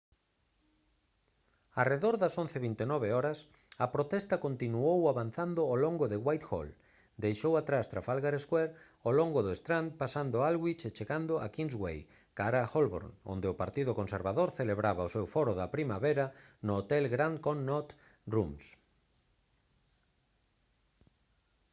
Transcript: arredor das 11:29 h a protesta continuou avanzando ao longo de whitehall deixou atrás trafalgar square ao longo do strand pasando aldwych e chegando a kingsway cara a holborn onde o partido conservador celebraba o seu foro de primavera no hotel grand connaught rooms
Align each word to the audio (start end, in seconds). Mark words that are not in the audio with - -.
arredor 1.81 2.15
das 2.23 2.33
11:29 2.41 3.07
h 3.15 3.19
a 3.85 3.87
protesta 3.95 4.35
continuou 4.45 4.99
avanzando 5.13 5.61
ao 5.65 5.75
longo 5.85 6.05
de 6.11 6.17
whitehall 6.25 6.69
deixou 7.25 7.53
atrás 7.57 7.89
trafalgar 7.93 8.35
square 8.45 8.71
ao 9.05 9.11
longo 9.19 9.39
do 9.47 9.51
strand 9.59 9.89
pasando 10.01 10.37
aldwych 10.47 10.81
e 10.89 10.93
chegando 10.97 11.33
a 11.45 11.47
kingsway 11.55 11.97
cara 12.39 12.59
a 12.61 12.69
holborn 12.73 13.09
onde 13.33 13.47
o 13.53 13.57
partido 13.61 13.91
conservador 13.99 14.49
celebraba 14.59 15.07
o 15.07 15.13
seu 15.15 15.25
foro 15.33 15.53
de 15.59 15.65
primavera 15.75 16.25
no 16.65 16.73
hotel 16.79 17.03
grand 17.15 17.35
connaught 17.45 17.89
rooms 18.33 18.65